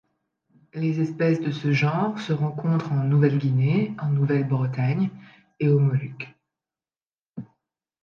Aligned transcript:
Les 0.73 0.99
espèces 0.99 1.39
de 1.41 1.51
ce 1.51 1.71
genre 1.71 2.17
se 2.19 2.33
rencontrent 2.33 2.91
en 2.91 3.03
Nouvelle-Guinée, 3.03 3.93
en 3.99 4.09
Nouvelle-Bretagne 4.09 5.11
et 5.59 5.69
aux 5.69 5.77
Moluques. 5.77 6.33